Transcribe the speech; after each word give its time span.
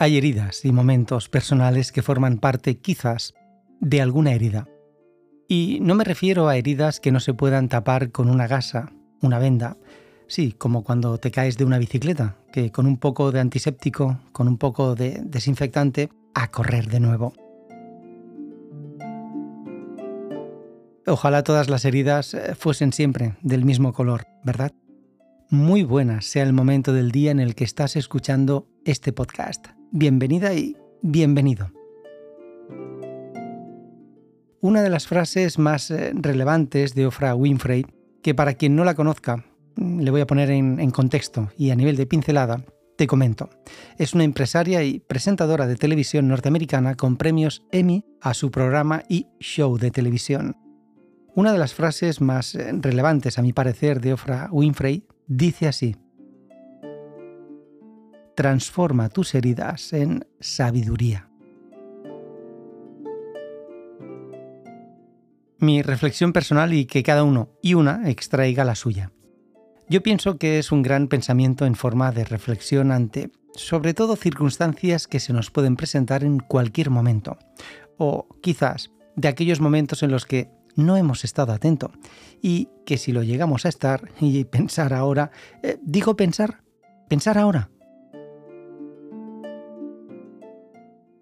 Hay 0.00 0.16
heridas 0.16 0.64
y 0.64 0.70
momentos 0.70 1.28
personales 1.28 1.90
que 1.90 2.02
forman 2.02 2.38
parte 2.38 2.78
quizás 2.78 3.34
de 3.80 4.00
alguna 4.00 4.32
herida. 4.32 4.68
Y 5.48 5.78
no 5.82 5.96
me 5.96 6.04
refiero 6.04 6.46
a 6.46 6.56
heridas 6.56 7.00
que 7.00 7.10
no 7.10 7.18
se 7.18 7.34
puedan 7.34 7.68
tapar 7.68 8.12
con 8.12 8.30
una 8.30 8.46
gasa, 8.46 8.92
una 9.22 9.40
venda, 9.40 9.76
sí, 10.28 10.52
como 10.52 10.84
cuando 10.84 11.18
te 11.18 11.32
caes 11.32 11.56
de 11.56 11.64
una 11.64 11.78
bicicleta, 11.78 12.36
que 12.52 12.70
con 12.70 12.86
un 12.86 12.98
poco 12.98 13.32
de 13.32 13.40
antiséptico, 13.40 14.20
con 14.30 14.46
un 14.46 14.56
poco 14.56 14.94
de 14.94 15.20
desinfectante, 15.24 16.10
a 16.32 16.48
correr 16.52 16.86
de 16.86 17.00
nuevo. 17.00 17.32
Ojalá 21.08 21.42
todas 21.42 21.68
las 21.68 21.84
heridas 21.84 22.34
eh, 22.34 22.54
fuesen 22.54 22.92
siempre 22.92 23.34
del 23.40 23.64
mismo 23.64 23.92
color, 23.92 24.26
¿verdad? 24.44 24.70
Muy 25.50 25.82
buena 25.82 26.20
sea 26.20 26.44
el 26.44 26.52
momento 26.52 26.92
del 26.92 27.10
día 27.10 27.32
en 27.32 27.40
el 27.40 27.56
que 27.56 27.64
estás 27.64 27.96
escuchando 27.96 28.68
este 28.84 29.12
podcast. 29.12 29.77
Bienvenida 29.90 30.52
y 30.52 30.76
bienvenido. 31.00 31.70
Una 34.60 34.82
de 34.82 34.90
las 34.90 35.06
frases 35.06 35.58
más 35.58 35.90
eh, 35.90 36.12
relevantes 36.14 36.94
de 36.94 37.06
Oprah 37.06 37.34
Winfrey, 37.34 37.86
que 38.22 38.34
para 38.34 38.52
quien 38.52 38.76
no 38.76 38.84
la 38.84 38.94
conozca, 38.94 39.46
mm, 39.76 40.00
le 40.00 40.10
voy 40.10 40.20
a 40.20 40.26
poner 40.26 40.50
en, 40.50 40.90
contexto 40.90 41.48
y 41.56 41.70
a 41.70 41.74
nivel 41.74 41.96
de 41.96 42.04
pincelada, 42.04 42.62
te 42.98 43.06
comento. 43.06 43.48
Es 43.96 44.12
una 44.12 44.24
empresaria 44.24 44.82
y 44.82 45.00
presentadora 45.00 45.66
de 45.66 45.76
televisión 45.76 46.28
norteamericana 46.28 46.94
con 46.94 47.16
premios 47.16 47.64
Emmy 47.72 48.04
a 48.20 48.34
su 48.34 48.50
programa 48.50 49.04
y 49.08 49.28
show 49.40 49.78
de 49.78 49.90
televisión. 49.90 50.54
Una 51.34 51.50
de 51.50 51.58
las 51.58 51.72
frases 51.72 52.20
más 52.20 52.54
eh, 52.54 52.72
relevantes, 52.74 53.38
a 53.38 53.42
mi 53.42 53.54
parecer, 53.54 54.02
de 54.02 54.12
Oprah 54.12 54.50
Winfrey 54.52 55.06
dice 55.26 55.66
así. 55.66 55.96
Transforma 58.38 59.08
tus 59.08 59.34
heridas 59.34 59.92
en 59.92 60.24
sabiduría. 60.38 61.28
Mi 65.58 65.82
reflexión 65.82 66.32
personal 66.32 66.72
y 66.72 66.86
que 66.86 67.02
cada 67.02 67.24
uno 67.24 67.48
y 67.62 67.74
una 67.74 68.08
extraiga 68.08 68.62
la 68.62 68.76
suya. 68.76 69.10
Yo 69.88 70.04
pienso 70.04 70.38
que 70.38 70.60
es 70.60 70.70
un 70.70 70.82
gran 70.82 71.08
pensamiento 71.08 71.66
en 71.66 71.74
forma 71.74 72.12
de 72.12 72.24
reflexión 72.24 72.92
ante, 72.92 73.32
sobre 73.56 73.92
todo, 73.92 74.14
circunstancias 74.14 75.08
que 75.08 75.18
se 75.18 75.32
nos 75.32 75.50
pueden 75.50 75.74
presentar 75.74 76.22
en 76.22 76.38
cualquier 76.38 76.90
momento, 76.90 77.38
o 77.96 78.28
quizás 78.40 78.92
de 79.16 79.26
aquellos 79.26 79.60
momentos 79.60 80.04
en 80.04 80.12
los 80.12 80.26
que 80.26 80.48
no 80.76 80.96
hemos 80.96 81.24
estado 81.24 81.52
atentos 81.52 81.90
y 82.40 82.68
que 82.86 82.98
si 82.98 83.10
lo 83.10 83.24
llegamos 83.24 83.66
a 83.66 83.68
estar 83.68 84.12
y 84.20 84.44
pensar 84.44 84.94
ahora, 84.94 85.32
eh, 85.64 85.76
digo 85.82 86.14
pensar, 86.14 86.62
pensar 87.08 87.36
ahora. 87.36 87.70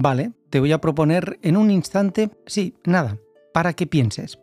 Vale, 0.00 0.30
te 0.48 0.60
voy 0.60 0.70
a 0.70 0.80
proponer 0.80 1.40
en 1.42 1.56
un 1.56 1.72
instante, 1.72 2.30
sí, 2.46 2.76
nada, 2.84 3.18
para 3.52 3.72
que 3.72 3.88
pienses. 3.88 4.38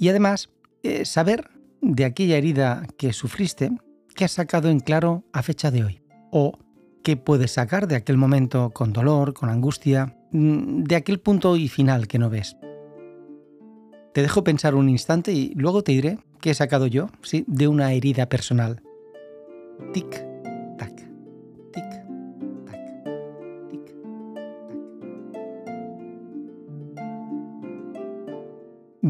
Y 0.00 0.08
además, 0.08 0.50
eh, 0.82 1.04
saber 1.04 1.48
de 1.80 2.04
aquella 2.04 2.36
herida 2.36 2.88
que 2.98 3.12
sufriste, 3.12 3.70
que 4.16 4.24
has 4.24 4.32
sacado 4.32 4.68
en 4.68 4.80
claro 4.80 5.22
a 5.32 5.44
fecha 5.44 5.70
de 5.70 5.84
hoy. 5.84 6.02
O 6.32 6.58
qué 7.04 7.16
puedes 7.16 7.52
sacar 7.52 7.86
de 7.86 7.94
aquel 7.94 8.16
momento 8.16 8.70
con 8.70 8.92
dolor, 8.92 9.32
con 9.32 9.48
angustia, 9.48 10.16
mm, 10.32 10.82
de 10.82 10.96
aquel 10.96 11.20
punto 11.20 11.56
y 11.56 11.68
final 11.68 12.08
que 12.08 12.18
no 12.18 12.28
ves. 12.28 12.56
Te 14.12 14.22
dejo 14.22 14.42
pensar 14.42 14.74
un 14.74 14.88
instante 14.88 15.30
y 15.30 15.54
luego 15.54 15.84
te 15.84 15.92
diré 15.92 16.18
qué 16.40 16.50
he 16.50 16.54
sacado 16.54 16.88
yo, 16.88 17.10
sí, 17.22 17.44
de 17.46 17.68
una 17.68 17.92
herida 17.92 18.28
personal. 18.28 18.82
Tic, 19.92 20.29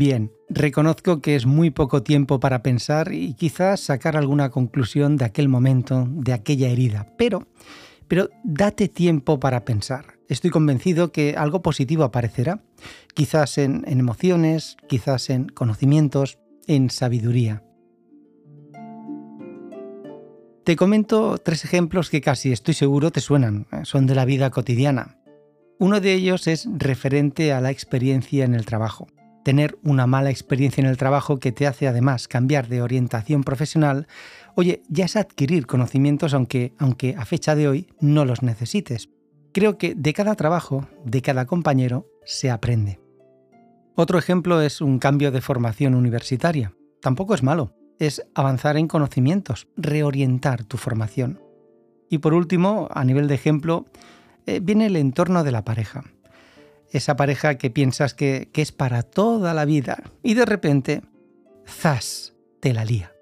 Bien, 0.00 0.32
reconozco 0.48 1.20
que 1.20 1.36
es 1.36 1.44
muy 1.44 1.68
poco 1.68 2.02
tiempo 2.02 2.40
para 2.40 2.62
pensar 2.62 3.12
y 3.12 3.34
quizás 3.34 3.80
sacar 3.80 4.16
alguna 4.16 4.48
conclusión 4.48 5.18
de 5.18 5.26
aquel 5.26 5.50
momento, 5.50 6.08
de 6.08 6.32
aquella 6.32 6.70
herida, 6.70 7.12
pero, 7.18 7.46
pero 8.08 8.30
date 8.42 8.88
tiempo 8.88 9.38
para 9.38 9.66
pensar 9.66 10.14
estoy 10.26 10.48
convencido 10.48 11.12
que 11.12 11.34
algo 11.36 11.60
positivo 11.60 12.04
aparecerá, 12.04 12.62
quizás 13.12 13.58
en, 13.58 13.84
emociones, 13.86 14.78
quizás 14.88 15.28
en 15.28 15.50
conocimientos, 15.50 16.38
en 16.66 16.88
sabiduría. 16.88 17.62
Te 20.64 20.76
comento 20.76 21.36
tres 21.36 21.66
ejemplos 21.66 22.08
que 22.08 22.22
casi 22.22 22.52
estoy 22.52 22.72
seguro 22.72 23.10
te 23.10 23.20
suenan, 23.20 23.66
eh, 23.70 23.80
son 23.82 24.06
de 24.06 24.14
la 24.14 24.24
vida 24.24 24.48
cotidiana. 24.48 25.18
Uno 25.78 26.00
de 26.00 26.14
ellos 26.14 26.46
es 26.46 26.66
referente 26.74 27.52
a 27.52 27.60
la 27.60 27.70
experiencia 27.70 28.46
en 28.46 28.54
el 28.54 28.64
trabajo. 28.64 29.06
Tener 29.44 29.78
una 29.82 30.06
mala 30.06 30.30
experiencia 30.30 30.82
en 30.82 30.88
el 30.88 30.96
trabajo 30.96 31.38
que 31.38 31.52
te 31.52 31.66
hace 31.66 31.88
además 31.88 32.28
cambiar 32.28 32.68
de 32.68 32.82
orientación 32.82 33.42
profesional, 33.42 34.06
oye, 34.54 34.82
ya 34.88 35.06
es 35.06 35.16
adquirir 35.16 35.66
conocimientos 35.66 36.34
aunque, 36.34 36.74
aunque 36.78 37.16
a 37.16 37.24
fecha 37.24 37.54
de 37.54 37.68
hoy 37.68 37.88
no 38.00 38.24
los 38.24 38.42
necesites. 38.42 39.08
Creo 39.52 39.78
que 39.78 39.94
de 39.94 40.12
cada 40.12 40.34
trabajo, 40.34 40.88
de 41.04 41.22
cada 41.22 41.46
compañero, 41.46 42.06
se 42.24 42.50
aprende. 42.50 43.00
Otro 43.94 44.18
ejemplo 44.18 44.60
es 44.60 44.80
un 44.80 44.98
cambio 44.98 45.32
de 45.32 45.40
formación 45.40 45.94
universitaria. 45.94 46.74
Tampoco 47.00 47.34
es 47.34 47.42
malo, 47.42 47.74
es 47.98 48.22
avanzar 48.34 48.76
en 48.76 48.88
conocimientos, 48.88 49.68
reorientar 49.76 50.64
tu 50.64 50.76
formación. 50.76 51.40
Y 52.08 52.18
por 52.18 52.34
último, 52.34 52.88
a 52.90 53.04
nivel 53.04 53.28
de 53.28 53.34
ejemplo, 53.34 53.86
eh, 54.46 54.60
viene 54.62 54.86
el 54.86 54.96
entorno 54.96 55.44
de 55.44 55.52
la 55.52 55.64
pareja. 55.64 56.04
Esa 56.90 57.16
pareja 57.16 57.56
que 57.56 57.70
piensas 57.70 58.14
que, 58.14 58.48
que 58.52 58.62
es 58.62 58.72
para 58.72 59.02
toda 59.02 59.54
la 59.54 59.64
vida 59.64 60.02
y 60.22 60.34
de 60.34 60.44
repente, 60.44 61.02
¡zas!, 61.66 62.34
te 62.60 62.74
la 62.74 62.84
lía. 62.84 63.12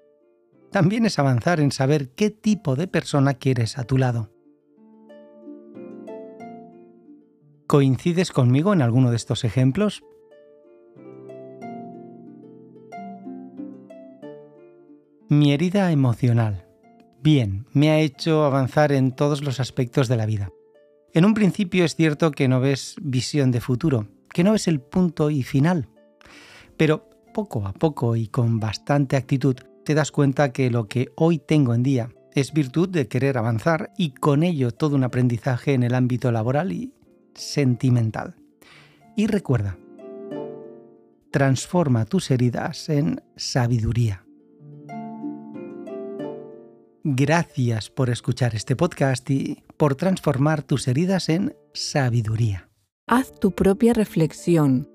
También 0.71 1.05
es 1.05 1.17
avanzar 1.17 1.59
en 1.59 1.71
saber 1.71 2.09
qué 2.09 2.29
tipo 2.29 2.75
de 2.75 2.87
persona 2.87 3.33
quieres 3.33 3.77
a 3.77 3.85
tu 3.85 3.97
lado. 3.97 4.31
¿Coincides 7.67 8.31
conmigo 8.31 8.73
en 8.73 8.81
alguno 8.81 9.11
de 9.11 9.15
estos 9.15 9.43
ejemplos? 9.43 10.03
Mi 15.27 15.53
herida 15.53 15.91
emocional. 15.91 16.65
Bien, 17.21 17.67
me 17.73 17.91
ha 17.91 17.99
hecho 17.99 18.45
avanzar 18.45 18.91
en 18.91 19.11
todos 19.11 19.43
los 19.43 19.59
aspectos 19.59 20.07
de 20.07 20.17
la 20.17 20.25
vida. 20.25 20.49
En 21.13 21.25
un 21.25 21.33
principio 21.33 21.85
es 21.85 21.95
cierto 21.95 22.31
que 22.31 22.47
no 22.47 22.59
ves 22.59 22.95
visión 23.01 23.49
de 23.51 23.61
futuro, 23.61 24.07
que 24.31 24.43
no 24.43 24.51
ves 24.51 24.67
el 24.67 24.79
punto 24.79 25.31
y 25.31 25.41
final. 25.41 25.87
Pero 26.77 27.09
poco 27.33 27.65
a 27.65 27.73
poco 27.73 28.15
y 28.15 28.27
con 28.27 28.59
bastante 28.59 29.15
actitud 29.15 29.55
te 29.83 29.95
das 29.95 30.11
cuenta 30.11 30.51
que 30.51 30.69
lo 30.69 30.87
que 30.87 31.09
hoy 31.15 31.39
tengo 31.39 31.73
en 31.73 31.81
día 31.81 32.09
es 32.33 32.53
virtud 32.53 32.89
de 32.89 33.07
querer 33.07 33.39
avanzar 33.39 33.91
y 33.97 34.11
con 34.11 34.43
ello 34.43 34.71
todo 34.71 34.95
un 34.95 35.03
aprendizaje 35.03 35.73
en 35.73 35.81
el 35.81 35.95
ámbito 35.95 36.31
laboral 36.31 36.71
y 36.71 36.93
sentimental. 37.33 38.35
Y 39.15 39.25
recuerda, 39.25 39.77
transforma 41.31 42.05
tus 42.05 42.29
heridas 42.29 42.87
en 42.89 43.21
sabiduría. 43.35 44.25
Gracias 47.03 47.89
por 47.89 48.09
escuchar 48.09 48.55
este 48.55 48.75
podcast 48.75 49.29
y 49.29 49.63
por 49.77 49.95
transformar 49.95 50.63
tus 50.63 50.87
heridas 50.87 51.29
en 51.29 51.55
sabiduría. 51.73 52.69
Haz 53.07 53.39
tu 53.39 53.51
propia 53.51 53.93
reflexión. 53.93 54.89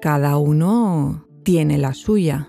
Cada 0.00 0.36
uno 0.36 1.26
tiene 1.42 1.76
la 1.76 1.94
suya. 1.94 2.46